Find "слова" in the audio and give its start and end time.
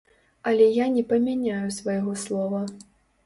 2.23-2.65